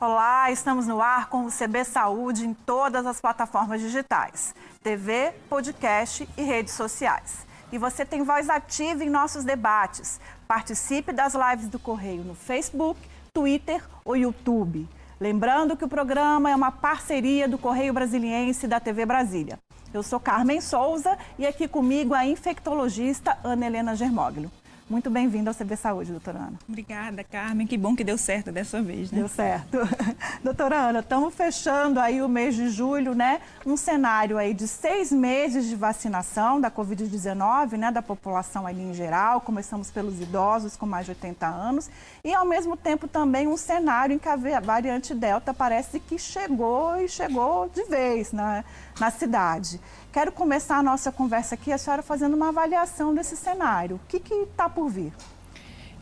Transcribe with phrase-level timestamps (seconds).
[0.00, 6.28] Olá, estamos no ar com o CB Saúde em todas as plataformas digitais, TV, podcast
[6.36, 7.44] e redes sociais.
[7.72, 10.20] E você tem voz ativa em nossos debates.
[10.46, 13.00] Participe das lives do Correio no Facebook,
[13.34, 14.88] Twitter ou YouTube.
[15.18, 19.58] Lembrando que o programa é uma parceria do Correio Brasiliense e da TV Brasília.
[19.92, 24.48] Eu sou Carmen Souza e aqui comigo a infectologista Ana Helena Germoglio.
[24.90, 26.58] Muito bem-vinda ao CB Saúde, doutora Ana.
[26.66, 27.66] Obrigada, Carmen.
[27.66, 29.18] Que bom que deu certo dessa vez, né?
[29.18, 29.76] Deu certo.
[30.42, 33.42] doutora Ana, estamos fechando aí o mês de julho, né?
[33.66, 37.90] Um cenário aí de seis meses de vacinação da Covid-19, né?
[37.90, 39.42] Da população ali em geral.
[39.42, 41.90] Começamos pelos idosos com mais de 80 anos.
[42.24, 46.96] E, ao mesmo tempo, também um cenário em que a variante Delta parece que chegou
[46.96, 48.64] e chegou de vez na,
[48.98, 49.80] na cidade.
[50.12, 53.96] Quero começar a nossa conversa aqui, a senhora fazendo uma avaliação desse cenário.
[53.96, 55.12] O que está por vir?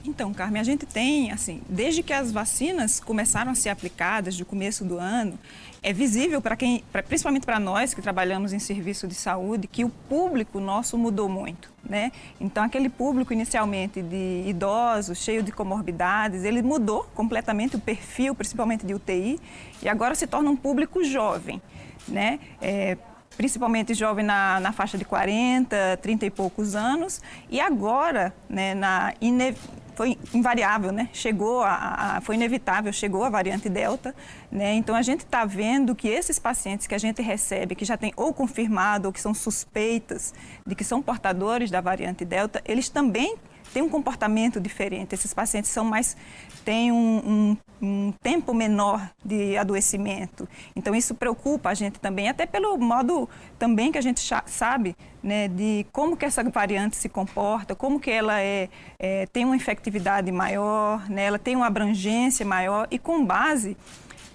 [0.09, 4.47] Então, Carmen, a gente tem, assim, desde que as vacinas começaram a ser aplicadas, no
[4.47, 5.37] começo do ano,
[5.83, 9.85] é visível para quem, pra, principalmente para nós que trabalhamos em serviço de saúde, que
[9.85, 12.13] o público nosso mudou muito, né?
[12.41, 18.87] Então, aquele público inicialmente de idosos, cheio de comorbidades, ele mudou completamente o perfil, principalmente
[18.87, 19.41] de UTI,
[19.83, 21.61] e agora se torna um público jovem,
[22.09, 22.39] né?
[22.61, 22.97] É,
[23.37, 29.13] principalmente jovem na, na faixa de 40, 30 e poucos anos, e agora, né, na
[29.21, 29.55] ine...
[29.95, 31.09] foi invariável, né?
[31.13, 34.15] Chegou a, a, foi inevitável, chegou a variante Delta,
[34.51, 34.75] né?
[34.75, 38.13] Então a gente está vendo que esses pacientes que a gente recebe, que já tem
[38.17, 40.33] ou confirmado ou que são suspeitas
[40.67, 43.37] de que são portadores da variante Delta, eles também
[43.73, 45.15] têm um comportamento diferente.
[45.15, 46.17] Esses pacientes são mais
[46.65, 50.49] têm um, um, um, tempo menor de adoecimento.
[50.75, 53.29] Então isso preocupa a gente também, até pelo modo
[53.59, 58.11] também que a gente sabe né, de como que essa variante se comporta, como que
[58.11, 63.25] ela é, é tem uma infectividade maior, né, ela tem uma abrangência maior e com
[63.25, 63.77] base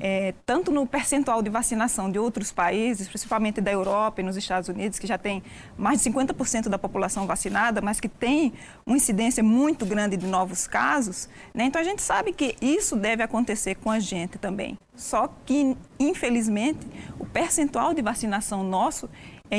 [0.04, 4.68] é, tanto no percentual de vacinação de outros países, principalmente da Europa e nos Estados
[4.68, 5.44] Unidos, que já tem
[5.78, 8.52] mais de 50% da população vacinada, mas que tem
[8.84, 11.66] uma incidência muito grande de novos casos, né?
[11.66, 14.76] então a gente sabe que isso deve acontecer com a gente também.
[14.96, 16.80] Só que, infelizmente,
[17.20, 19.08] o percentual de vacinação nosso
[19.52, 19.58] é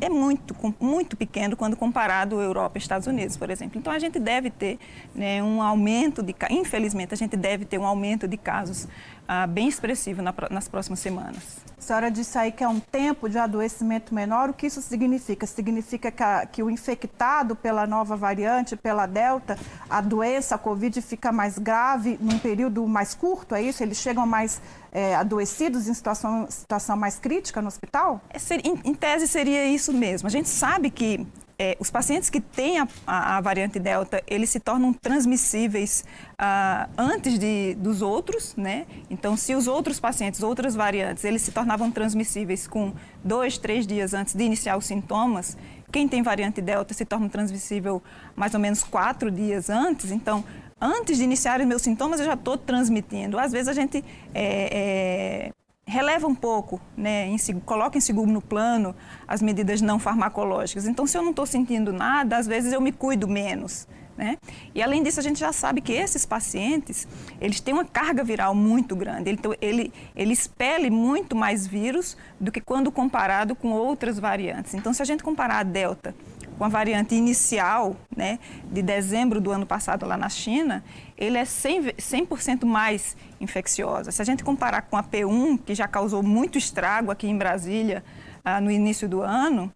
[0.00, 3.78] é muito, muito pequeno quando comparado à Europa e Estados Unidos, por exemplo.
[3.78, 4.80] Então a gente deve ter
[5.14, 8.88] né, um aumento de, infelizmente, a gente deve ter um aumento de casos
[9.34, 11.42] ah, bem expressivo na, nas próximas semanas.
[11.78, 14.50] A senhora disse aí que é um tempo de adoecimento menor.
[14.50, 15.46] O que isso significa?
[15.46, 21.00] Significa que, a, que o infectado pela nova variante, pela Delta, a doença, a Covid,
[21.00, 23.82] fica mais grave num período mais curto, é isso?
[23.82, 24.60] Eles chegam mais
[24.92, 28.20] é, adoecidos em situação, situação mais crítica no hospital?
[28.28, 30.28] É, em, em tese seria isso mesmo.
[30.28, 31.26] A gente sabe que
[31.62, 36.04] é, os pacientes que têm a, a, a, variante Delta, eles se tornam transmissíveis
[36.36, 38.84] ah, antes de, dos outros, né?
[39.08, 42.92] Então, se os outros pacientes, outras variantes, eles se tornavam transmissíveis com
[43.22, 45.56] dois, três dias antes de iniciar os sintomas,
[45.92, 48.02] quem tem variante Delta se torna transmissível
[48.34, 50.10] mais ou menos quatro dias antes.
[50.10, 50.44] Então,
[50.80, 53.38] antes de iniciar os meus sintomas, eu já estou transmitindo.
[53.38, 55.52] Às vezes a gente é, é,
[55.86, 58.94] releva um pouco, né, em, coloca em segundo plano
[59.26, 60.86] as medidas não farmacológicas.
[60.86, 63.86] Então, se eu não estou sentindo nada, às vezes eu me cuido menos.
[64.16, 64.36] Né?
[64.74, 67.08] E além disso, a gente já sabe que esses pacientes,
[67.40, 69.30] eles têm uma carga viral muito grande.
[69.30, 74.74] Ele, ele, ele expele muito mais vírus do que quando comparado com outras variantes.
[74.74, 76.14] Então, se a gente comparar a Delta
[76.62, 78.38] com a variante inicial, né,
[78.70, 80.84] de dezembro do ano passado lá na China,
[81.18, 84.12] ele é 100%, 100 mais infecciosa.
[84.12, 88.04] Se a gente comparar com a P1, que já causou muito estrago aqui em Brasília
[88.44, 89.74] ah, no início do ano,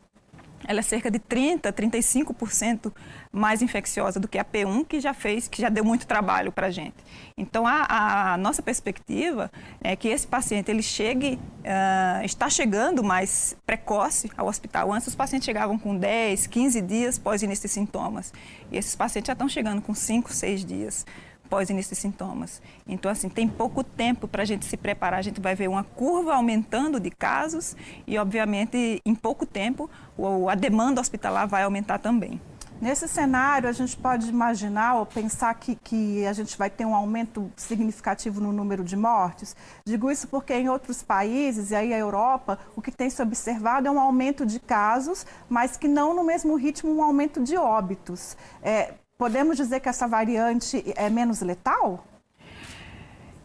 [0.67, 2.93] ela é cerca de 30, 35%
[3.31, 6.69] mais infecciosa do que a P1, que já fez, que já deu muito trabalho para
[6.69, 6.97] a gente.
[7.37, 9.51] Então, a, a, nossa perspectiva
[9.83, 14.93] é que esse paciente ele chegue, uh, está chegando mais precoce ao hospital.
[14.93, 18.33] Antes, os pacientes chegavam com 10, 15 dias pós início de sintomas.
[18.71, 21.07] E esses pacientes já estão chegando com 5, 6 dias
[21.47, 22.61] pós de sintomas.
[22.87, 25.21] Então, assim, tem pouco tempo para a gente se preparar.
[25.21, 27.77] A gente vai ver uma curva aumentando de casos
[28.07, 29.89] e, obviamente, em pouco tempo,
[30.51, 32.41] a demanda hospitalar vai aumentar também.
[32.79, 36.95] Nesse cenário, a gente pode imaginar ou pensar que, que a gente vai ter um
[36.95, 39.57] aumento significativo no número de mortes?
[39.87, 43.89] Digo isso porque em outros países, e aí a Europa, o que tem se observado
[43.89, 48.37] é um aumento de casos, mas que não no mesmo ritmo um aumento de óbitos.
[48.63, 52.05] É, Podemos dizer que essa variante é menos letal?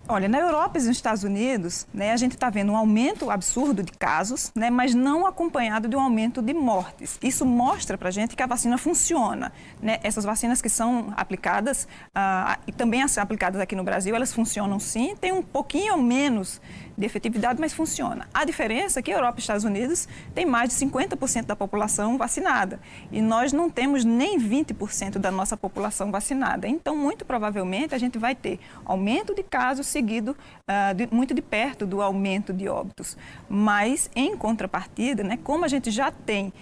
[0.07, 3.83] Olha, na Europa e nos Estados Unidos, né, a gente está vendo um aumento absurdo
[3.83, 7.17] de casos, né, mas não acompanhado de um aumento de mortes.
[7.21, 9.53] Isso mostra para a gente que a vacina funciona.
[9.81, 9.99] Né?
[10.03, 14.79] Essas vacinas que são aplicadas, ah, e também as aplicadas aqui no Brasil, elas funcionam
[14.79, 16.59] sim, tem um pouquinho menos
[16.97, 18.27] de efetividade, mas funciona.
[18.33, 22.17] A diferença é que a Europa e Estados Unidos tem mais de 50% da população
[22.17, 22.79] vacinada
[23.11, 26.67] e nós não temos nem 20% da nossa população vacinada.
[26.67, 30.35] Então, muito provavelmente, a gente vai ter aumento de casos seguido
[30.67, 33.17] uh, de, muito de perto do aumento de óbitos.
[33.49, 36.53] Mas, em contrapartida, né, como a gente já tem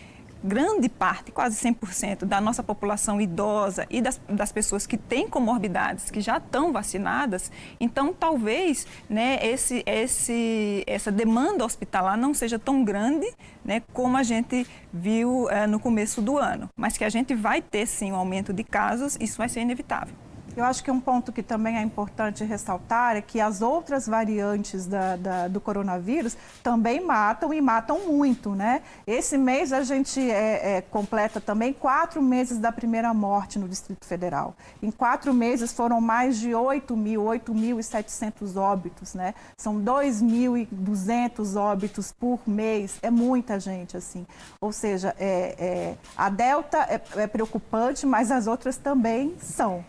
[0.44, 6.10] grande parte, quase 100% da nossa população idosa e das, das pessoas que têm comorbidades,
[6.10, 12.84] que já estão vacinadas, então talvez né, esse, esse, essa demanda hospitalar não seja tão
[12.84, 13.30] grande
[13.64, 16.70] né, como a gente viu é, no começo do ano.
[16.76, 20.16] Mas que a gente vai ter sim um aumento de casos, isso vai ser inevitável.
[20.60, 24.86] Eu acho que um ponto que também é importante ressaltar é que as outras variantes
[24.86, 28.82] da, da, do coronavírus também matam e matam muito, né?
[29.08, 34.06] Esse mês a gente é, é, completa também quatro meses da primeira morte no Distrito
[34.06, 34.54] Federal.
[34.84, 39.36] Em quatro meses foram mais de 8 mil, 8.700 óbitos, né?
[39.58, 44.28] São 2.200 óbitos por mês, é muita gente, assim.
[44.60, 49.86] Ou seja, é, é a Delta é, é preocupante, mas as outras também são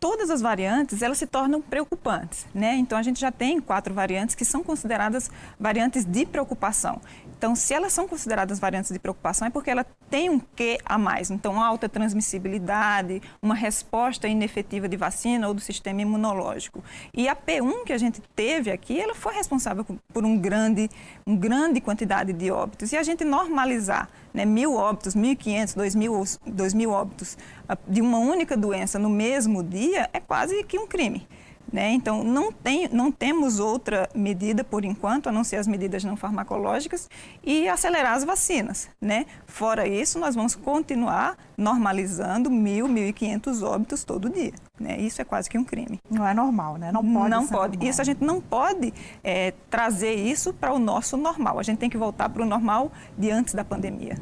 [0.00, 2.74] todas as variantes elas se tornam preocupantes, né?
[2.76, 7.00] Então a gente já tem quatro variantes que são consideradas variantes de preocupação.
[7.36, 10.96] Então, se elas são consideradas variantes de preocupação, é porque ela tem um quê a
[10.96, 11.30] mais.
[11.30, 16.82] Então, alta transmissibilidade, uma resposta inefetiva de vacina ou do sistema imunológico.
[17.12, 20.88] E a P1 que a gente teve aqui, ela foi responsável por um grande,
[21.26, 22.92] uma grande quantidade de óbitos.
[22.92, 27.38] E a gente normalizar né, mil óbitos, 1.500, 2.000, 2.000 óbitos
[27.68, 31.26] ah, de uma única doença no mesmo dia é quase que um crime.
[31.74, 31.90] Né?
[31.90, 36.16] Então, não, tem, não temos outra medida por enquanto, a não ser as medidas não
[36.16, 37.10] farmacológicas,
[37.42, 38.88] e acelerar as vacinas.
[39.00, 39.26] Né?
[39.44, 44.52] Fora isso, nós vamos continuar normalizando mil, mil e quinhentos óbitos todo dia.
[44.78, 45.00] Né?
[45.00, 45.98] Isso é quase que um crime.
[46.08, 46.92] Não é normal, né?
[46.92, 47.30] Não pode.
[47.30, 47.72] Não pode.
[47.72, 47.90] Normal.
[47.90, 48.94] Isso a gente não pode
[49.24, 51.58] é, trazer isso para o nosso normal.
[51.58, 54.16] A gente tem que voltar para o normal de antes da pandemia.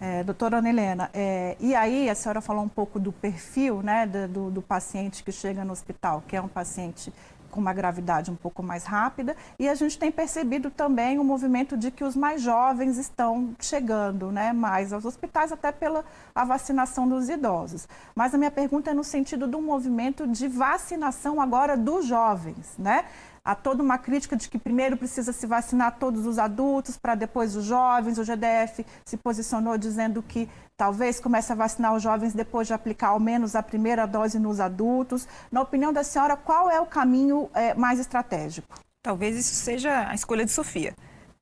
[0.00, 4.06] É, doutora Ana Helena, é, e aí a senhora falou um pouco do perfil né,
[4.06, 7.12] do, do, paciente que chega no hospital, que é um paciente
[7.54, 11.76] com uma gravidade um pouco mais rápida, e a gente tem percebido também o movimento
[11.76, 16.04] de que os mais jovens estão chegando né, mais aos hospitais, até pela
[16.34, 17.86] a vacinação dos idosos.
[18.12, 23.04] Mas a minha pergunta é no sentido do movimento de vacinação agora dos jovens, né?
[23.44, 27.54] Há toda uma crítica de que primeiro precisa se vacinar todos os adultos, para depois
[27.54, 28.18] os jovens.
[28.18, 33.08] O GDF se posicionou dizendo que talvez comece a vacinar os jovens depois de aplicar
[33.08, 35.28] ao menos a primeira dose nos adultos.
[35.52, 38.80] Na opinião da senhora, qual é o caminho é, mais estratégico?
[39.02, 40.94] Talvez isso seja a escolha de Sofia.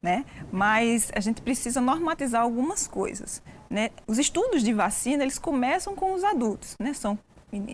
[0.03, 0.25] Né?
[0.51, 3.41] Mas a gente precisa normatizar algumas coisas.
[3.71, 3.91] Né?
[4.05, 6.93] Os estudos de vacina eles começam com os adultos, né?
[6.93, 7.17] São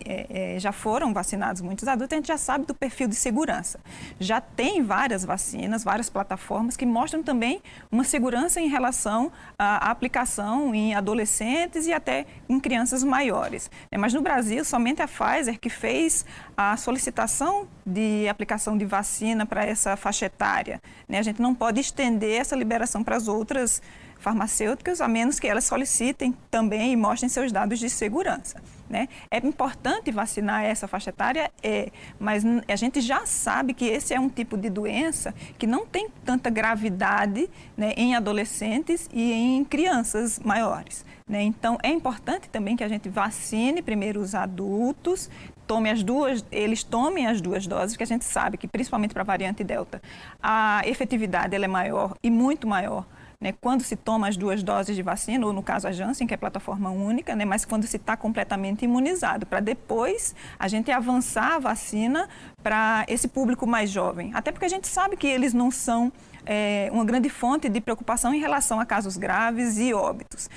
[0.05, 3.79] é, é, já foram vacinados muitos adultos, a gente já sabe do perfil de segurança.
[4.19, 10.75] Já tem várias vacinas, várias plataformas que mostram também uma segurança em relação à aplicação
[10.75, 13.71] em adolescentes e até em crianças maiores.
[13.89, 16.25] É, mas no Brasil, somente a Pfizer que fez
[16.57, 20.81] a solicitação de aplicação de vacina para essa faixa etária.
[21.07, 21.19] Né?
[21.19, 23.81] A gente não pode estender essa liberação para as outras
[24.19, 28.61] farmacêuticas, a menos que elas solicitem também e mostrem seus dados de segurança.
[28.89, 29.07] Né?
[29.29, 34.19] É importante vacinar essa faixa etária, é, mas a gente já sabe que esse é
[34.19, 40.39] um tipo de doença que não tem tanta gravidade né, em adolescentes e em crianças
[40.39, 41.05] maiores.
[41.27, 41.43] Né?
[41.43, 45.29] Então, é importante também que a gente vacine primeiro os adultos,
[45.67, 49.21] tome as duas, eles tomem as duas doses, porque a gente sabe que, principalmente para
[49.21, 50.01] a variante Delta,
[50.41, 53.05] a efetividade ela é maior e muito maior
[53.41, 56.33] né, quando se toma as duas doses de vacina, ou no caso a Janssen, que
[56.33, 61.55] é plataforma única, né, mas quando se está completamente imunizado, para depois a gente avançar
[61.55, 62.27] a vacina
[62.61, 64.31] para esse público mais jovem.
[64.33, 66.11] Até porque a gente sabe que eles não são
[66.45, 70.49] é, uma grande fonte de preocupação em relação a casos graves e óbitos.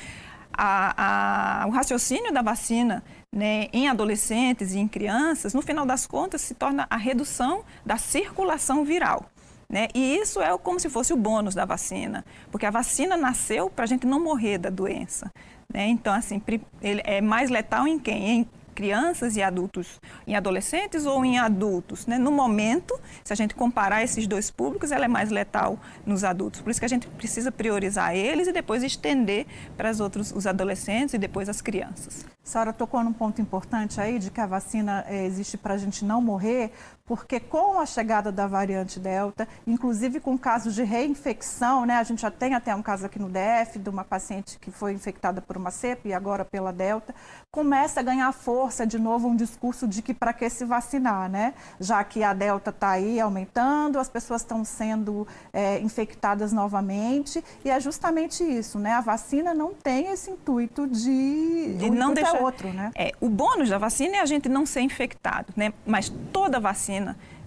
[0.52, 3.02] A, a, o raciocínio da vacina
[3.34, 7.96] né, em adolescentes e em crianças, no final das contas, se torna a redução da
[7.96, 9.31] circulação viral.
[9.72, 9.88] Né?
[9.94, 13.84] E isso é como se fosse o bônus da vacina, porque a vacina nasceu para
[13.84, 15.32] a gente não morrer da doença.
[15.72, 15.86] Né?
[15.86, 16.42] Então, assim,
[16.82, 18.28] ele é mais letal em quem?
[18.28, 22.06] Em crianças e adultos, em adolescentes ou em adultos.
[22.06, 22.18] Né?
[22.18, 26.60] No momento, se a gente comparar esses dois públicos, ela é mais letal nos adultos.
[26.60, 30.46] Por isso que a gente precisa priorizar eles e depois estender para os outros, os
[30.46, 32.26] adolescentes e depois as crianças.
[32.44, 35.78] A senhora tocou num ponto importante aí de que a vacina é, existe para a
[35.78, 36.72] gente não morrer,
[37.04, 42.22] porque com a chegada da variante Delta, inclusive com casos de reinfecção, né, a gente
[42.22, 45.56] já tem até um caso aqui no DF de uma paciente que foi infectada por
[45.56, 47.14] uma cepa e agora pela Delta,
[47.50, 51.54] começa a ganhar força de novo um discurso de que para que se vacinar, né?
[51.80, 57.70] Já que a Delta está aí aumentando, as pessoas estão sendo é, infectadas novamente e
[57.70, 58.92] é justamente isso, né?
[58.92, 62.90] A vacina não tem esse intuito de, de não deixar outro, né?
[62.94, 65.72] É, o bônus da vacina é a gente não ser infectado, né?
[65.84, 67.01] Mas toda vacina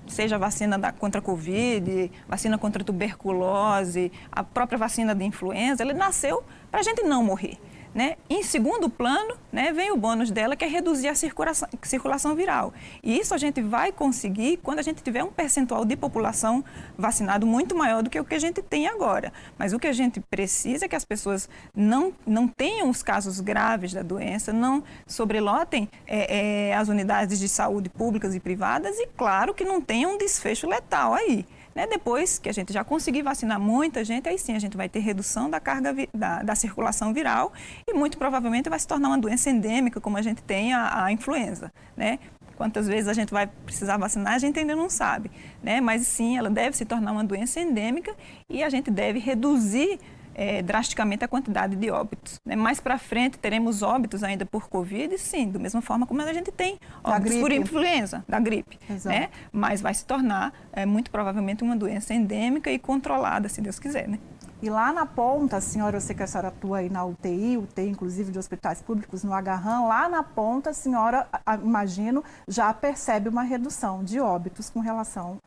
[0.08, 5.24] seja a vacina da, contra a Covid, vacina contra a tuberculose, a própria vacina de
[5.24, 7.58] influenza, ela nasceu para a gente não morrer.
[7.96, 8.18] Né?
[8.30, 12.74] Em segundo plano, né, vem o bônus dela, que é reduzir a circulação, circulação, viral.
[13.02, 16.62] E isso a gente vai conseguir quando a gente tiver um percentual de população
[16.98, 19.32] vacinado muito maior do que o que a gente tem agora.
[19.58, 23.40] Mas o que a gente precisa é que as pessoas não, não tenham os casos
[23.40, 29.08] graves da doença, não sobrelotem é, é, as unidades de saúde públicas e privadas e,
[29.16, 31.46] claro, que não tenham um desfecho letal aí.
[31.76, 31.86] Né?
[31.86, 35.00] Depois que a gente já conseguir vacinar muita gente, aí sim a gente vai ter
[35.00, 37.52] redução da carga da, da, circulação viral
[37.86, 41.12] e muito provavelmente vai se tornar uma doença endêmica, como a gente tem a, a
[41.12, 41.74] influenza.
[41.98, 42.18] Né?
[42.56, 45.30] Quantas vezes a gente vai precisar vacinar, a gente ainda não sabe.
[45.62, 45.82] Né?
[45.82, 48.16] Mas sim, ela deve se tornar uma doença endêmica
[48.50, 50.00] e a gente deve reduzir
[50.36, 52.40] é, drasticamente a quantidade de óbitos.
[52.46, 52.56] Né?
[52.56, 56.52] Mais para frente teremos óbitos ainda por Covid, sim, da mesma forma como a gente
[56.52, 58.78] tem óbitos por influenza, da gripe.
[59.06, 59.30] Né?
[59.52, 64.08] Mas vai se tornar, é, muito provavelmente, uma doença endêmica e controlada, se Deus quiser.
[64.08, 64.20] Né?
[64.62, 67.58] E lá na ponta, a senhora, eu sei que a senhora atua aí na UTI,
[67.58, 71.28] UTI inclusive de hospitais públicos no Agarram, lá na ponta a senhora,
[71.64, 75.38] imagino, já percebe uma redução de óbitos com relação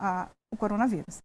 [0.51, 1.21] ao coronavírus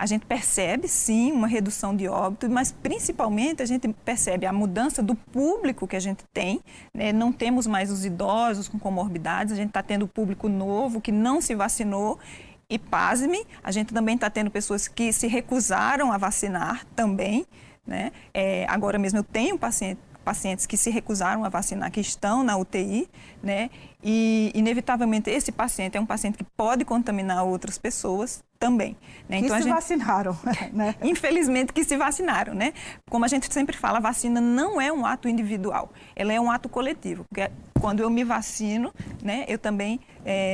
[0.00, 5.02] a gente percebe sim uma redução de óbito, mas principalmente a gente percebe a mudança
[5.02, 6.58] do público que a gente tem.
[6.94, 7.12] Né?
[7.12, 11.42] Não temos mais os idosos com comorbidades, a gente está tendo público novo que não
[11.42, 12.18] se vacinou.
[12.66, 17.44] E pasme, a gente também está tendo pessoas que se recusaram a vacinar também.
[17.86, 18.10] Né?
[18.32, 20.00] É, agora mesmo eu tenho paciente,
[20.30, 23.08] pacientes que se recusaram a vacinar, que estão na UTI,
[23.42, 23.68] né?
[24.00, 28.96] E, inevitavelmente, esse paciente é um paciente que pode contaminar outras pessoas também.
[29.28, 29.38] Né?
[29.38, 29.74] Então, que se gente...
[29.74, 30.38] vacinaram,
[30.72, 30.94] né?
[31.02, 32.72] Infelizmente que se vacinaram, né?
[33.10, 36.48] Como a gente sempre fala, a vacina não é um ato individual, ela é um
[36.48, 37.24] ato coletivo.
[37.28, 39.98] Porque quando eu me vacino, né, eu também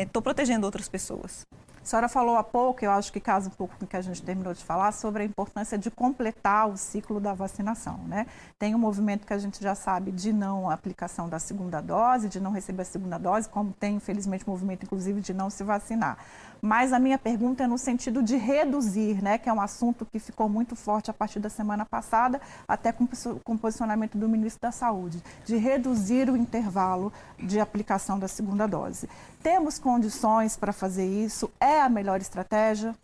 [0.03, 1.47] estou é, protegendo outras pessoas.
[1.87, 4.01] A senhora falou há pouco, eu acho que casa um pouco com o que a
[4.01, 7.99] gente terminou de falar, sobre a importância de completar o ciclo da vacinação.
[8.09, 8.27] Né?
[8.59, 12.41] Tem um movimento que a gente já sabe de não aplicação da segunda dose, de
[12.41, 16.19] não receber a segunda dose, como tem, infelizmente, movimento, inclusive, de não se vacinar
[16.61, 20.19] mas a minha pergunta é no sentido de reduzir, né, que é um assunto que
[20.19, 24.73] ficou muito forte a partir da semana passada, até com, o posicionamento do ministro da
[24.73, 29.09] Saúde, de reduzir o intervalo de aplicação da segunda dose.
[29.43, 31.51] Temos condições para fazer isso?
[31.61, 32.95] É a melhor estratégia?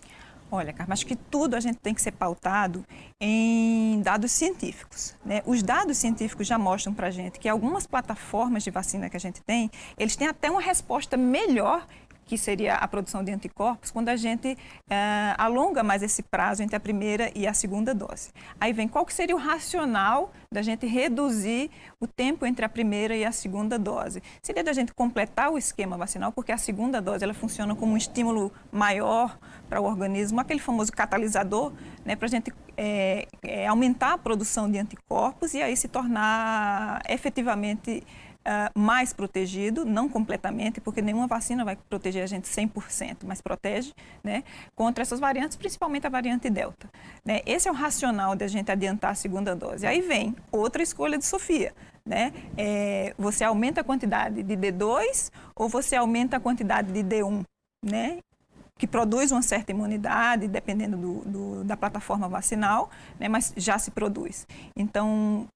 [0.55, 2.85] Olha, Carmen, acho que tudo a gente tem que ser pautado
[3.19, 5.15] em dados científicos.
[5.25, 5.41] Né?
[5.47, 9.21] Os dados científicos já mostram para a gente que algumas plataformas de vacina que a
[9.21, 11.87] gente tem, eles têm até uma resposta melhor
[12.33, 14.57] que seria a produção de anticorpos, quando a gente
[14.89, 18.31] é, alonga mais esse prazo entre a primeira e a segunda dose.
[18.59, 21.71] Aí vem qual que seria o racional da gente reduzir
[22.01, 24.23] o tempo entre a primeira e a segunda dose.
[24.43, 27.99] Seria da gente completar o esquema vacinal, porque a segunda dose ela funciona como um
[27.99, 31.71] estímulo maior para o organismo, aquele famoso catalisador,
[32.03, 37.03] né, para a gente é, é, aumentar a produção de anticorpos e aí se tornar
[37.11, 38.03] efetivamente
[38.47, 43.93] uh, mais protegido, não completamente, porque nenhuma vacina vai proteger a gente 100%, mas protege
[44.23, 44.45] né,
[44.75, 46.91] contra essas variantes, principalmente a variante Delta.
[47.25, 47.41] Né?
[47.47, 49.87] Esse é o racional de a gente adiantar a segunda dose.
[49.87, 51.73] Aí vem outra escolha de Sofia.
[52.05, 52.33] Né?
[52.57, 57.45] É, você aumenta a quantidade de D2 ou você aumenta a quantidade de D1?
[57.85, 58.19] Né?
[58.79, 63.93] que produz uma certa imunidade, dependendo do, do, da plataforma vacinal, né, mas já se
[63.93, 64.45] produz.
[64.75, 65.47] Então,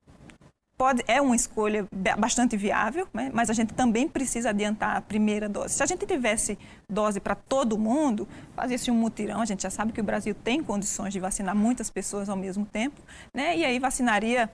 [0.76, 1.86] pode, é uma escolha
[2.18, 3.30] bastante viável, né?
[3.32, 5.74] mas a gente também precisa adiantar a primeira dose.
[5.74, 6.58] Se a gente tivesse
[6.90, 10.62] dose para todo mundo, fazia-se um mutirão, a gente já sabe que o Brasil tem
[10.62, 13.00] condições de vacinar muitas pessoas ao mesmo tempo,
[13.32, 13.56] né?
[13.56, 14.50] e aí vacinaria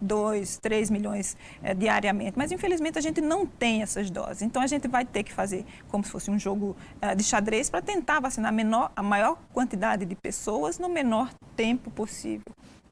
[0.00, 2.34] 2, né, 3 milhões é, diariamente.
[2.36, 4.42] Mas, infelizmente, a gente não tem essas doses.
[4.42, 7.70] Então, a gente vai ter que fazer como se fosse um jogo é, de xadrez
[7.70, 12.44] para tentar vacinar menor, a maior quantidade de pessoas no menor tempo possível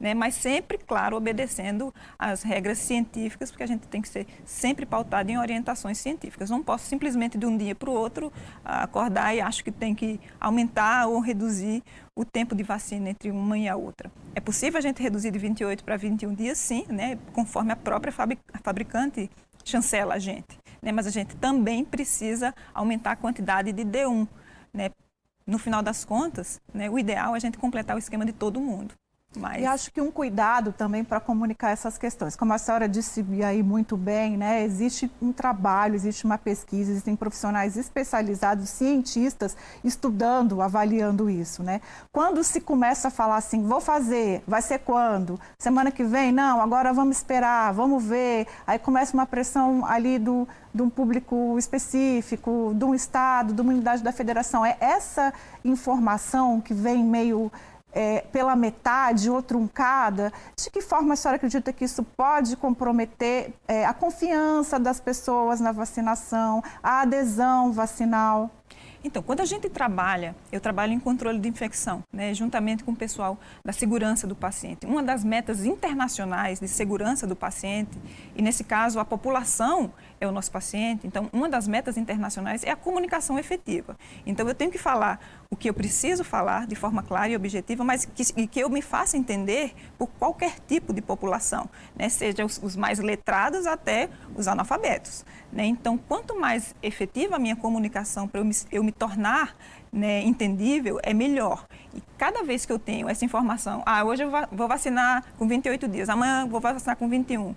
[0.03, 0.15] né?
[0.15, 5.31] mas sempre, claro, obedecendo às regras científicas, porque a gente tem que ser sempre pautado
[5.31, 6.51] em orientações científicas.
[6.51, 8.33] Não posso simplesmente de um dia para o outro
[8.65, 11.85] acordar e acho que tem que aumentar ou reduzir
[12.17, 14.11] o tempo de vacina entre uma e a outra.
[14.35, 17.17] É possível a gente reduzir de 28 para 21 dias, sim, né?
[17.33, 19.31] conforme a própria fabricante
[19.65, 20.91] chancela a gente, né?
[20.91, 24.27] mas a gente também precisa aumentar a quantidade de D1.
[24.75, 24.91] Né?
[25.47, 28.61] No final das contas, né, o ideal é a gente completar o esquema de todo
[28.61, 28.95] mundo.
[29.37, 29.63] Mas...
[29.63, 32.37] E acho que um cuidado também para comunicar essas questões.
[32.37, 37.17] Como a senhora disse aí muito bem, né, existe um trabalho, existe uma pesquisa, existem
[37.17, 41.63] profissionais especializados, cientistas, estudando, avaliando isso.
[41.63, 41.81] Né?
[42.13, 45.41] Quando se começa a falar assim, vou fazer, vai ser quando?
[45.59, 46.33] Semana que vem?
[46.33, 48.47] Não, agora vamos esperar, vamos ver.
[48.67, 53.73] Aí começa uma pressão ali do, de um público específico, de um estado, de uma
[53.73, 54.65] unidade da federação.
[54.65, 55.33] É essa
[55.65, 57.51] informação que vem meio
[57.93, 63.53] é, pela metade ou truncada, de que forma a senhora acredita que isso pode comprometer
[63.69, 68.51] é, a confiança das pessoas na vacinação, a adesão vacinal?
[69.05, 72.97] Então, quando a gente trabalha, eu trabalho em controle de infecção, né, juntamente com o
[72.97, 74.87] pessoal da segurança do paciente.
[74.87, 77.99] Uma das metas internacionais de segurança do paciente,
[78.37, 82.71] e nesse caso a população é o nosso paciente, então uma das metas internacionais é
[82.71, 83.97] a comunicação efetiva.
[84.25, 87.83] Então eu tenho que falar o que eu preciso falar de forma clara e objetiva,
[87.83, 92.09] mas que, que eu me faça entender por qualquer tipo de população, né?
[92.09, 95.25] seja os, os mais letrados até os analfabetos.
[95.53, 95.67] Né?
[95.67, 99.57] Então, quanto mais efetiva a minha comunicação para eu me, eu me tornar
[99.93, 101.67] né, entendível, é melhor.
[101.95, 105.87] E cada vez que eu tenho essa informação, ah, hoje eu vou vacinar com 28
[105.89, 107.55] dias, amanhã vou vacinar com 21,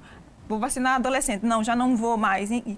[0.48, 2.52] vou vacinar adolescente, não, já não vou mais.
[2.52, 2.78] E,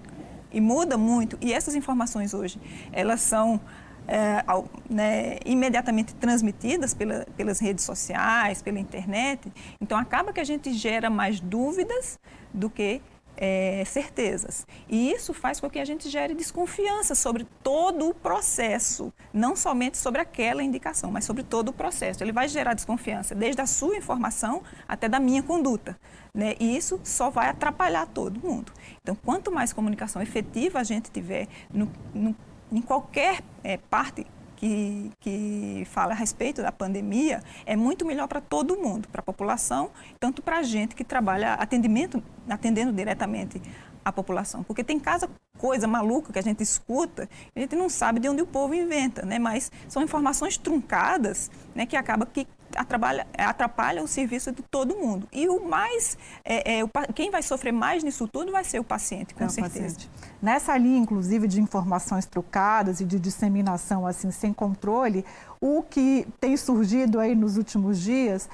[0.52, 1.38] e muda muito.
[1.40, 2.60] E essas informações hoje,
[2.92, 3.60] elas são
[4.06, 4.42] é,
[4.88, 9.52] né, imediatamente transmitidas pela, pelas redes sociais, pela internet.
[9.80, 12.18] Então, acaba que a gente gera mais dúvidas
[12.52, 13.02] do que
[13.40, 14.66] é, certezas.
[14.88, 19.96] E isso faz com que a gente gere desconfiança sobre todo o processo, não somente
[19.96, 22.22] sobre aquela indicação, mas sobre todo o processo.
[22.24, 25.98] Ele vai gerar desconfiança, desde a sua informação até da minha conduta.
[26.34, 26.56] Né?
[26.58, 28.72] E isso só vai atrapalhar todo mundo.
[29.00, 32.34] Então, quanto mais comunicação efetiva a gente tiver no, no,
[32.72, 34.26] em qualquer é, parte
[34.58, 39.22] que, que fala a respeito da pandemia é muito melhor para todo mundo, para a
[39.22, 43.62] população, tanto para a gente que trabalha atendimento, atendendo diretamente
[44.04, 44.64] a população.
[44.64, 48.42] Porque tem casa, coisa maluca que a gente escuta, a gente não sabe de onde
[48.42, 49.38] o povo inventa, né?
[49.38, 51.86] Mas são informações truncadas, né?
[51.86, 55.28] Que acaba que atrapalha, atrapalha o serviço de todo mundo.
[55.32, 58.84] E o mais, é, é, o, quem vai sofrer mais nisso tudo vai ser o
[58.84, 59.94] paciente, com é certeza.
[59.94, 60.10] Paciente.
[60.40, 65.24] Nessa linha, inclusive, de informações trocadas e de disseminação assim sem controle,
[65.60, 68.48] o que tem surgido aí nos últimos dias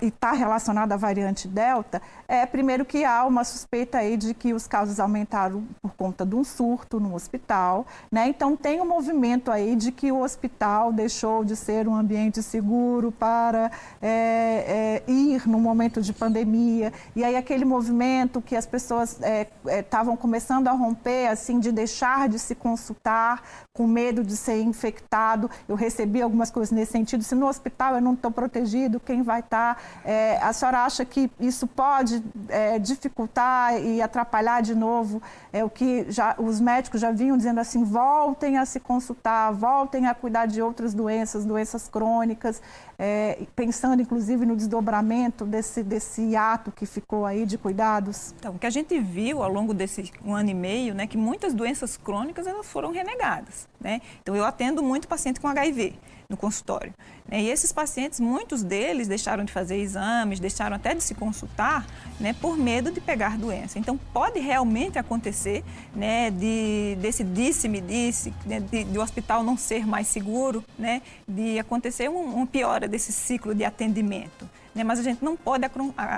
[0.00, 4.52] e está relacionado à variante Delta, é primeiro que há uma suspeita aí de que
[4.52, 8.28] os casos aumentaram por conta de um surto no hospital, né?
[8.28, 13.12] Então tem um movimento aí de que o hospital deixou de ser um ambiente seguro
[13.12, 13.70] para
[14.02, 16.92] é, é, ir no momento de pandemia.
[17.14, 19.18] E aí aquele movimento que as pessoas
[19.66, 24.36] estavam é, é começando a romper, assim, de deixar de se consultar com medo de
[24.36, 25.50] ser infectado.
[25.68, 27.22] Eu recebi algumas coisas nesse sentido.
[27.22, 29.58] Se no hospital eu não estou protegido, quem vai estar?
[29.58, 29.67] Tá?
[30.04, 35.70] É, a senhora acha que isso pode é, dificultar e atrapalhar de novo é, o
[35.70, 40.46] que já, os médicos já vinham dizendo assim, voltem a se consultar, voltem a cuidar
[40.46, 42.60] de outras doenças, doenças crônicas,
[42.98, 48.34] é, pensando inclusive no desdobramento desse, desse ato que ficou aí de cuidados?
[48.38, 51.16] Então, o que a gente viu ao longo desse um ano e meio, né, que
[51.16, 53.68] muitas doenças crônicas elas foram renegadas.
[53.80, 54.00] Né?
[54.22, 55.96] Então, eu atendo muito paciente com HIV
[56.30, 56.92] no consultório.
[57.26, 57.40] Né?
[57.44, 61.86] E esses pacientes, muitos deles deixaram de fazer exames, deixaram até de se consultar
[62.20, 63.78] né, por medo de pegar doença.
[63.78, 65.64] Então, pode realmente acontecer
[65.96, 71.00] né, de, desse disse-me disse, né, de, de, o hospital não ser mais seguro, né,
[71.26, 74.46] de acontecer uma um piora desse ciclo de atendimento.
[74.74, 74.84] Né?
[74.84, 75.64] Mas a gente não pode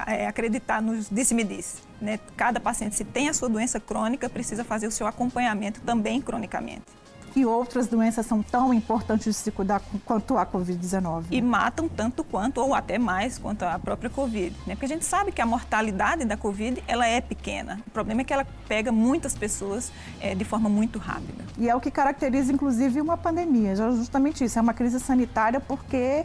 [0.08, 1.82] é, acreditar nos disse-me disse.
[2.00, 2.18] Né?
[2.36, 6.98] Cada paciente, se tem a sua doença crônica, precisa fazer o seu acompanhamento também cronicamente
[7.32, 11.24] que outras doenças são tão importantes de se cuidar quanto a Covid-19.
[11.30, 14.54] E matam tanto quanto, ou até mais, quanto a própria Covid.
[14.66, 14.74] Né?
[14.74, 17.80] Porque a gente sabe que a mortalidade da Covid ela é pequena.
[17.86, 21.44] O problema é que ela pega muitas pessoas é, de forma muito rápida.
[21.58, 23.76] E é o que caracteriza, inclusive, uma pandemia.
[23.76, 26.24] Justamente isso, é uma crise sanitária porque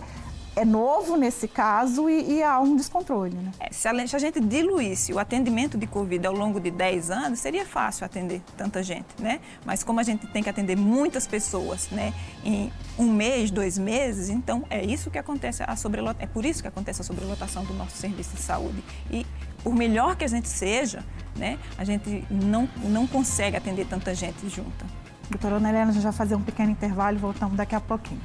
[0.56, 3.36] é novo nesse caso e, e há um descontrole.
[3.36, 3.52] Né?
[3.60, 7.12] É, se, a, se, a, gente diluísse o atendimento de Covid ao longo de 10
[7.12, 9.40] anos, seria fácil atender tanta gente, né?
[9.66, 12.14] Mas como a gente tem que atender muitas pessoas né,
[12.44, 16.62] em um mês, dois meses, então é isso que acontece, a sobrelota, é por isso
[16.62, 18.84] que acontece a sobrelotação do nosso serviço de saúde.
[19.12, 19.26] E
[19.64, 21.04] por melhor que a gente seja,
[21.36, 24.86] né, a gente não, não consegue atender tanta gente junta.
[25.30, 28.22] Doutora Ana Helena, a gente vai fazer um pequeno intervalo e voltamos daqui a pouquinho.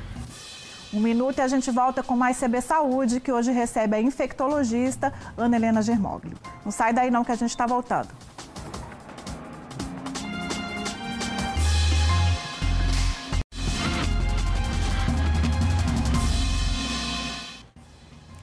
[0.93, 5.13] Um minuto e a gente volta com mais CB Saúde, que hoje recebe a infectologista
[5.37, 6.37] Ana Helena Germoglio.
[6.65, 8.09] Não sai daí não que a gente está voltando.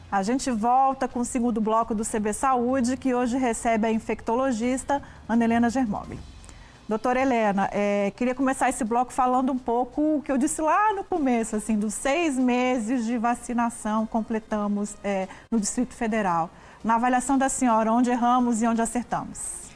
[0.09, 5.03] A gente volta com o segundo bloco do CB Saúde, que hoje recebe a infectologista
[5.27, 6.36] Ana Helena Germoglio.
[6.87, 10.93] Doutora Helena, é, queria começar esse bloco falando um pouco o que eu disse lá
[10.93, 16.49] no começo, assim, dos seis meses de vacinação completamos é, no Distrito Federal.
[16.81, 19.67] Na avaliação da senhora, onde erramos e onde acertamos?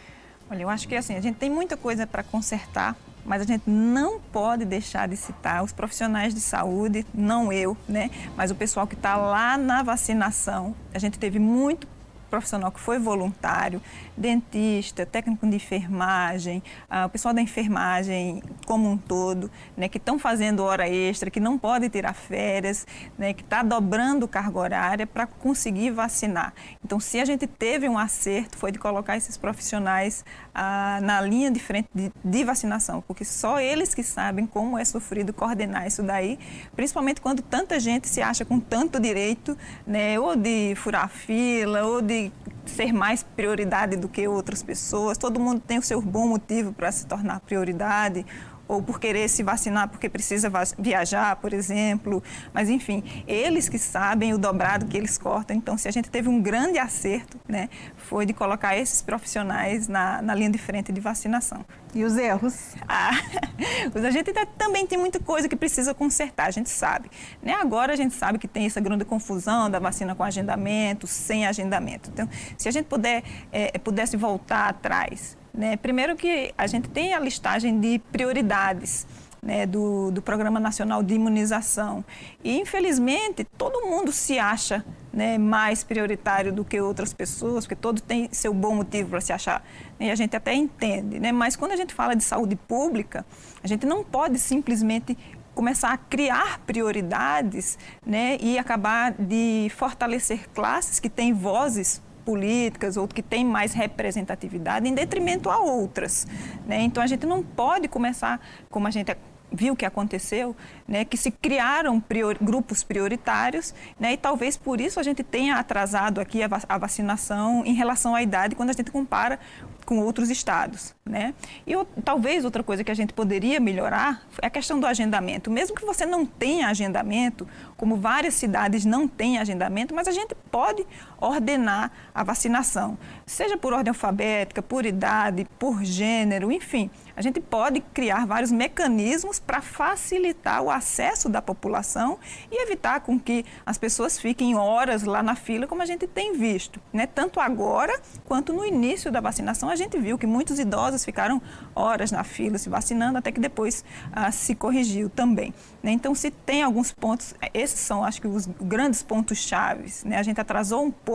[0.49, 2.95] Olha, eu acho que assim, a gente tem muita coisa para consertar,
[3.25, 8.09] mas a gente não pode deixar de citar os profissionais de saúde, não eu, né,
[8.37, 10.73] mas o pessoal que está lá na vacinação.
[10.93, 11.85] A gente teve muito
[12.31, 13.81] profissional que foi voluntário,
[14.15, 20.17] dentista, técnico de enfermagem, ah, o pessoal da enfermagem como um todo, né, que estão
[20.17, 25.27] fazendo hora extra, que não pode tirar férias, né, que está dobrando carga horária para
[25.27, 26.53] conseguir vacinar.
[26.83, 30.23] Então, se a gente teve um acerto, foi de colocar esses profissionais
[30.55, 34.85] ah, na linha de frente de, de vacinação, porque só eles que sabem como é
[34.85, 36.39] sofrido coordenar isso daí,
[36.75, 42.01] principalmente quando tanta gente se acha com tanto direito, né, ou de furar fila, ou
[42.01, 42.20] de
[42.65, 45.17] ser mais prioridade do que outras pessoas.
[45.17, 48.25] Todo mundo tem o seu bom motivo para se tornar prioridade
[48.71, 52.23] ou por querer se vacinar porque precisa viajar, por exemplo.
[52.53, 55.57] Mas, enfim, eles que sabem o dobrado que eles cortam.
[55.57, 60.21] Então, se a gente teve um grande acerto, né, foi de colocar esses profissionais na,
[60.21, 61.65] na linha de frente de vacinação.
[61.93, 62.73] E os erros?
[62.87, 63.11] Ah,
[63.93, 67.11] a gente também tem muita coisa que precisa consertar, a gente sabe.
[67.43, 67.53] Né?
[67.53, 72.09] Agora a gente sabe que tem essa grande confusão da vacina com agendamento, sem agendamento.
[72.09, 75.77] Então, se a gente puder, é, pudesse voltar atrás, né?
[75.77, 79.05] Primeiro que a gente tem a listagem de prioridades.
[79.43, 82.05] Né, do, do, Programa Nacional de Imunização.
[82.43, 87.99] E, infelizmente, todo mundo se acha né, mais prioritário do que outras pessoas, porque todo
[87.99, 89.65] tem seu bom motivo para se achar.
[89.99, 91.19] E a gente até entende.
[91.19, 91.31] Né?
[91.31, 93.25] Mas, quando a gente fala de saúde pública,
[93.63, 95.17] a gente não pode simplesmente
[95.55, 103.07] começar a criar prioridades né, e acabar de fortalecer classes que têm vozes políticas ou
[103.07, 106.27] que têm mais representatividade em detrimento a outras.
[106.65, 106.81] Né?
[106.81, 109.11] Então a gente não pode começar, como a gente
[109.51, 110.55] viu que aconteceu,
[110.87, 115.57] né, que se criaram prior, grupos prioritários, né, e talvez por isso a gente tenha
[115.57, 119.39] atrasado aqui a, a, vacinação em relação à idade quando a gente compara
[119.85, 121.33] com outros estados, né?
[121.67, 121.73] E
[122.05, 125.51] talvez outra coisa que a gente poderia melhorar é a questão do agendamento.
[125.51, 130.33] Mesmo que você não tenha agendamento, como várias cidades não têm agendamento, mas a gente
[130.49, 130.85] pode
[131.21, 136.89] ordenar a vacinação, seja por ordem alfabética, por idade, por gênero, enfim.
[137.15, 142.17] A gente pode criar vários mecanismos para facilitar o acesso da população
[142.51, 146.33] e evitar com que as pessoas fiquem horas lá na fila, como a gente tem
[146.33, 147.05] visto, né?
[147.05, 151.41] Tanto agora quanto no início da vacinação a gente viu que muitos idosos ficaram
[151.75, 155.53] horas na fila se vacinando, até que depois ah, se corrigiu também.
[155.83, 155.91] Né?
[155.91, 160.03] Então, se tem alguns pontos, esses são, acho que, os grandes pontos chaves.
[160.03, 160.17] Né?
[160.17, 161.10] A gente atrasou um pouco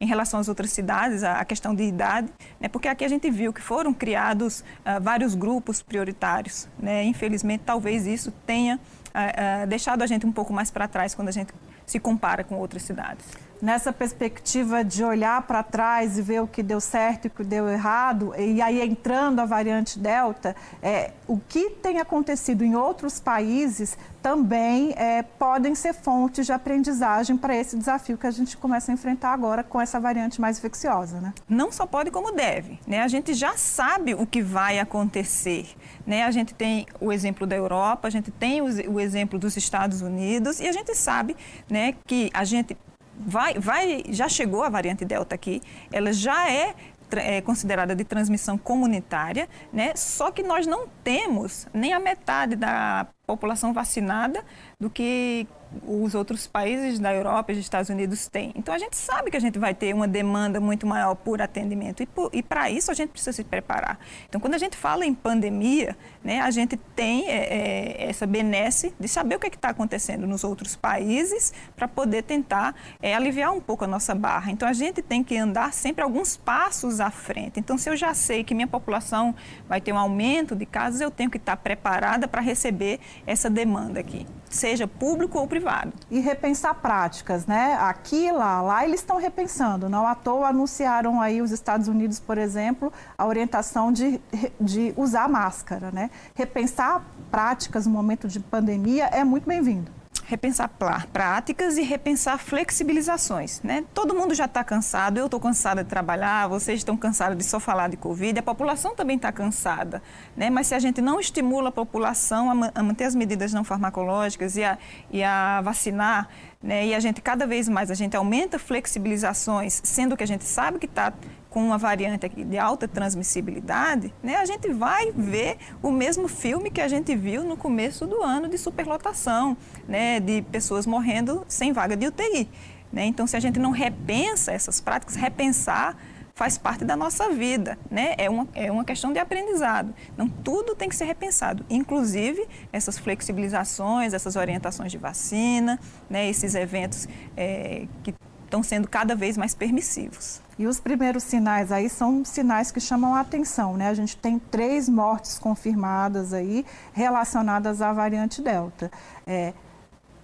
[0.00, 2.28] em relação às outras cidades, a, questão de idade,
[2.60, 6.68] né, porque aqui a gente viu que foram criados uh, vários grupos prioritários.
[6.78, 11.16] Né, infelizmente, talvez isso tenha uh, uh, deixado a gente um pouco mais para trás
[11.16, 11.52] quando a gente
[11.84, 13.24] se compara com outras cidades
[13.60, 17.44] nessa perspectiva de olhar para trás e ver o que deu certo e o que
[17.44, 23.20] deu errado, e aí entrando a variante Delta, é, o que tem acontecido em outros
[23.20, 28.90] países também é, podem ser fontes de aprendizagem para esse desafio que a gente começa
[28.90, 31.32] a enfrentar agora com essa variante mais infecciosa, né?
[31.48, 32.78] Não só pode, como deve.
[32.86, 33.00] Né?
[33.00, 35.68] A gente já sabe o que vai acontecer.
[36.06, 36.24] Né?
[36.24, 40.60] A gente tem o exemplo da Europa, a gente tem o, exemplo dos Estados Unidos
[40.60, 41.36] e a gente sabe
[41.70, 42.76] né, que a gente
[43.18, 45.60] vai, vai, já chegou a variante Delta aqui,
[45.92, 46.74] ela já é
[47.16, 49.96] é considerada de transmissão comunitária, né?
[49.96, 54.42] Só que nós não temos nem a metade da população vacinada
[54.80, 55.46] do que
[55.86, 58.52] os outros países da Europa e dos Estados Unidos têm.
[58.56, 62.02] Então a gente sabe que a gente vai ter uma demanda muito maior por atendimento
[62.32, 63.98] e, para isso a gente precisa se preparar.
[64.26, 68.94] Então quando a gente fala em pandemia, né, a gente tem é, é, essa benesse
[68.98, 73.52] de saber o que é está acontecendo nos outros países para poder tentar é, aliviar
[73.52, 74.50] um pouco a nossa barra.
[74.50, 77.60] Então a gente tem que andar sempre alguns passos à frente.
[77.60, 79.34] Então se eu já sei que minha população
[79.68, 84.00] vai ter um aumento de casos, eu tenho que estar preparada para receber essa demanda
[84.00, 85.92] aqui, seja público ou privado.
[86.10, 87.76] E repensar práticas, né?
[87.80, 89.88] Aqui e lá, lá eles estão repensando.
[89.88, 94.20] Não à toa anunciaram aí os Estados Unidos, por exemplo, a orientação de,
[94.60, 96.10] de usar máscara, né?
[96.34, 99.97] Repensar práticas no momento de pandemia é muito bem-vindo.
[100.28, 100.70] Repensar
[101.10, 103.62] práticas e repensar flexibilizações.
[103.62, 103.86] Né?
[103.94, 107.58] Todo mundo já está cansado, eu estou cansada de trabalhar, vocês estão cansados de só
[107.58, 110.02] falar de Covid, a população também está cansada.
[110.36, 110.50] Né?
[110.50, 114.54] Mas se a gente não estimula a população a, a manter as medidas não farmacológicas
[114.56, 114.76] e a,
[115.10, 116.28] e a vacinar,
[116.62, 116.86] né?
[116.88, 120.78] e a gente cada vez mais a gente aumenta flexibilizações, sendo que a gente sabe
[120.78, 121.10] que está
[121.50, 126.80] com uma variante de alta transmissibilidade, né, a gente vai ver o mesmo filme que
[126.80, 129.56] a gente viu no começo do ano de superlotação,
[129.86, 132.48] né, de pessoas morrendo sem vaga de UTI.
[132.92, 133.04] Né?
[133.04, 135.96] Então, se a gente não repensa essas práticas, repensar
[136.38, 138.14] faz parte da nossa vida, né?
[138.16, 139.92] É uma, é uma questão de aprendizado.
[140.14, 146.30] Então, tudo tem que ser repensado, inclusive essas flexibilizações, essas orientações de vacina, né?
[146.30, 148.14] esses eventos é, que
[148.48, 150.40] estão sendo cada vez mais permissivos.
[150.58, 153.88] E os primeiros sinais aí são sinais que chamam a atenção, né?
[153.88, 158.90] A gente tem três mortes confirmadas aí relacionadas à variante Delta.
[159.24, 159.52] É,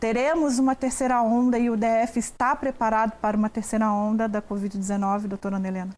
[0.01, 5.29] teremos uma terceira onda e o DF está preparado para uma terceira onda da Covid-19,
[5.29, 5.91] doutora Ana Helena?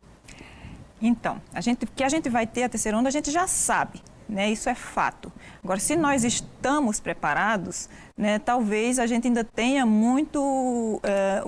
[1.01, 4.03] Então, a gente, que a gente vai ter a terceira onda, a gente já sabe,
[4.29, 4.51] né?
[4.51, 5.33] Isso é fato.
[5.63, 11.01] Agora, se nós estamos preparados, né, talvez a gente ainda tenha muito uh,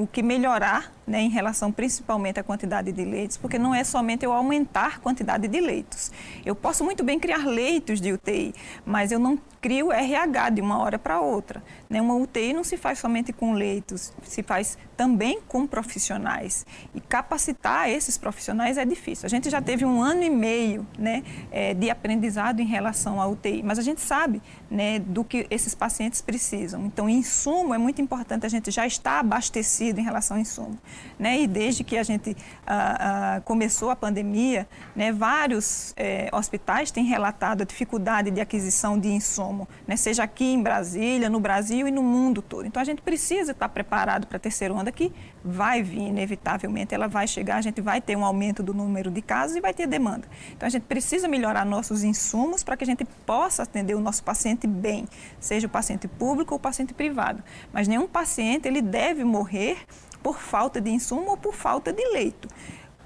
[0.03, 4.25] o que melhorar né, em relação principalmente à quantidade de leitos, porque não é somente
[4.25, 6.13] eu aumentar a quantidade de leitos.
[6.45, 8.55] Eu posso muito bem criar leitos de UTI,
[8.85, 11.63] mas eu não crio RH de uma hora para outra.
[11.89, 12.01] Né?
[12.01, 16.67] Uma UTI não se faz somente com leitos, se faz também com profissionais.
[16.95, 19.27] E capacitar esses profissionais é difícil.
[19.27, 23.27] A gente já teve um ano e meio né, é, de aprendizado em relação à
[23.27, 26.85] UTI, mas a gente sabe né, do que esses pacientes precisam.
[26.85, 30.79] Então, insumo é muito importante a gente já estar abastecido em relação ao insumo.
[31.19, 31.43] Né?
[31.43, 37.05] E desde que a gente ah, ah, começou a pandemia, né, vários eh, hospitais têm
[37.05, 41.91] relatado a dificuldade de aquisição de insumo, né, seja aqui em Brasília, no Brasil e
[41.91, 42.67] no mundo todo.
[42.67, 45.13] Então, a gente precisa estar preparado para a terceira onda que
[45.45, 49.23] vai vir, inevitavelmente, ela vai chegar, a gente vai ter um aumento do número de
[49.23, 50.29] casos e vai ter demanda.
[50.53, 54.23] Então, a gente precisa melhorar nossos insumos para que a gente possa atender o nosso
[54.23, 55.07] paciente bem,
[55.41, 57.43] seja o paciente público ou o paciente privado.
[57.73, 59.79] Mas nenhum paciente ele deve morrer
[60.23, 62.49] por falta de insumo ou por falta de leito.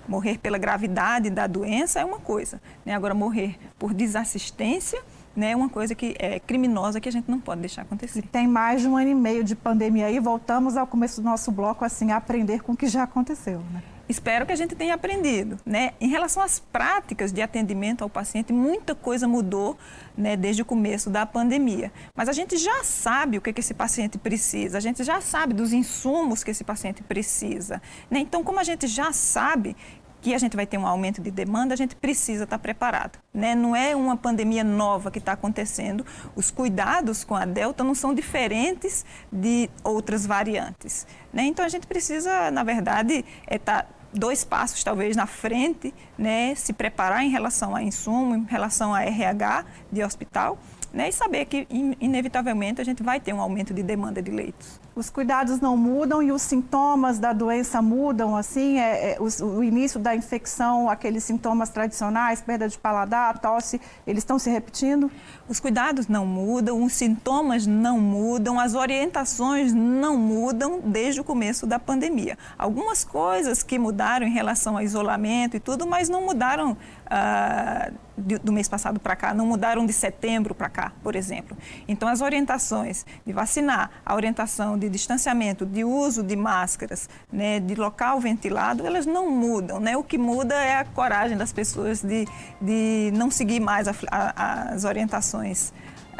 [0.08, 2.94] Morrer pela gravidade da doença é uma coisa, né?
[2.94, 5.00] agora morrer por desassistência
[5.34, 8.22] né, é uma coisa que é criminosa que a gente não pode deixar acontecer.
[8.22, 11.50] Tem mais de um ano e meio de pandemia aí, voltamos ao começo do nosso
[11.50, 13.60] bloco assim, a aprender com o que já aconteceu.
[13.72, 13.82] Né?
[14.12, 15.58] espero que a gente tenha aprendido.
[15.66, 15.92] Né?
[16.00, 19.76] Em relação às práticas de atendimento ao paciente, muita coisa mudou
[20.16, 21.90] né, desde o começo da pandemia.
[22.14, 25.54] Mas a gente já sabe o que, que esse paciente precisa, a gente já sabe
[25.54, 27.82] dos insumos que esse paciente precisa.
[28.10, 28.20] Né?
[28.20, 29.76] Então, como a gente já sabe
[30.22, 33.18] que a gente vai ter um aumento de demanda, a gente precisa estar preparado.
[33.34, 33.56] Né?
[33.56, 36.06] Não é uma pandemia nova que está acontecendo.
[36.36, 41.06] Os cuidados com a Delta não são diferentes de outras variantes.
[41.32, 41.44] Né?
[41.44, 43.52] Então a gente precisa, na verdade, estar.
[43.52, 48.44] É tá dois passos talvez na frente, né, se preparar em relação a insumo, em
[48.44, 50.58] relação a RH de hospital,
[50.92, 51.66] né, e saber que
[51.98, 56.22] inevitavelmente a gente vai ter um aumento de demanda de leitos os cuidados não mudam
[56.22, 61.70] e os sintomas da doença mudam, assim, é, é o início da infecção, aqueles sintomas
[61.70, 65.10] tradicionais, perda de paladar, tosse, eles estão se repetindo?
[65.48, 71.66] Os cuidados não mudam, os sintomas não mudam, as orientações não mudam desde o começo
[71.66, 72.36] da pandemia.
[72.58, 76.76] Algumas coisas que mudaram em relação ao isolamento e tudo, mas não mudaram
[77.14, 81.54] ah, do mês passado para cá, não mudaram de setembro para cá, por exemplo.
[81.86, 87.74] Então, as orientações de vacinar, a orientação de distanciamento, de uso de máscaras, né, de
[87.74, 89.78] local ventilado, elas não mudam.
[89.78, 89.94] Né?
[89.94, 92.26] O que muda é a coragem das pessoas de,
[92.58, 95.70] de não seguir mais a, a, as orientações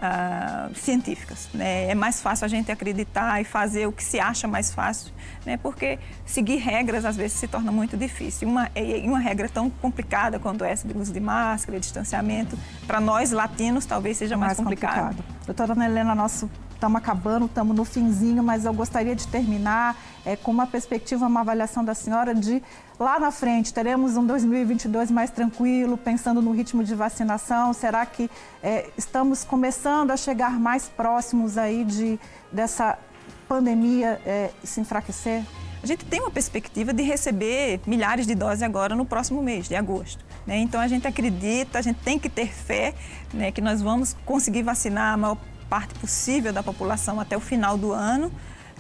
[0.03, 1.49] uh, científicas.
[1.55, 1.91] Né?
[1.91, 5.13] É mais fácil a gente acreditar e fazer o que se acha mais fácil,
[5.47, 5.57] né?
[5.57, 8.49] porque seguir regras às vezes se torna muito difícil.
[8.49, 13.01] Uma, e uma regra tão complicada quanto essa de uso de máscara, de distanciamento, para
[13.01, 15.17] nós latinos talvez seja mais, mais complicado.
[15.17, 15.47] complicado.
[15.47, 16.51] Doutora Ana Helena, nosso
[16.83, 21.41] estamos acabando, estamos no finzinho, mas eu gostaria de terminar é, com uma perspectiva, uma
[21.41, 22.61] avaliação da senhora de
[22.99, 27.73] lá na frente, teremos um 2022 mais tranquilo, pensando no ritmo de vacinação?
[27.73, 28.29] Será que
[28.61, 32.19] é, estamos começando a chegar mais próximos aí de,
[32.51, 32.99] dessa
[33.47, 35.45] pandemia é, se enfraquecer?
[35.85, 39.77] A gente tem uma perspectiva de receber milhares de doses agora no próximo mês, de
[39.77, 40.25] agosto.
[40.47, 40.59] Né?
[40.59, 42.95] Então a gente acredita, a gente tem que ter fé
[43.33, 45.37] né, que nós vamos conseguir vacinar a maior
[45.73, 48.31] parte possível da população até o final do ano,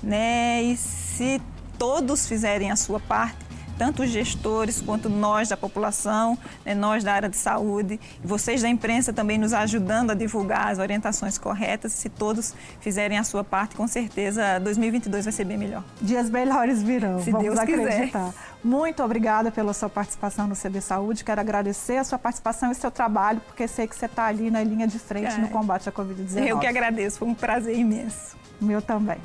[0.02, 0.62] né?
[0.62, 1.40] E se
[1.78, 3.38] todos fizerem a sua parte,
[3.78, 8.60] tanto os gestores quanto nós da população, né, nós da área de saúde, e vocês
[8.60, 11.92] da imprensa também nos ajudando a divulgar as orientações corretas.
[11.92, 15.82] Se todos fizerem a sua parte, com certeza 2022 vai ser bem melhor.
[15.98, 18.28] Dias melhores virão, Se vamos Deus acreditar.
[18.28, 18.34] quiser.
[18.64, 21.24] Muito obrigada pela sua participação no CB Saúde.
[21.24, 24.50] Quero agradecer a sua participação e o seu trabalho, porque sei que você está ali
[24.50, 25.38] na linha de frente É.
[25.38, 26.46] no combate à Covid-19.
[26.46, 28.36] Eu que agradeço, foi um prazer imenso.
[28.60, 29.18] Meu também.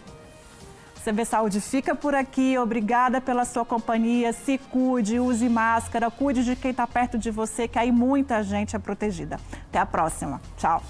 [1.04, 2.58] CB Saúde fica por aqui.
[2.58, 4.34] Obrigada pela sua companhia.
[4.34, 8.76] Se cuide, use máscara, cuide de quem está perto de você, que aí muita gente
[8.76, 9.40] é protegida.
[9.70, 10.42] Até a próxima.
[10.58, 10.82] Tchau.